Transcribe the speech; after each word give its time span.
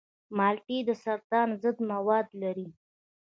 مالټې 0.37 0.77
د 0.87 0.89
سرطان 1.03 1.49
ضد 1.61 1.77
مواد 1.91 2.27
لري. 2.41 2.67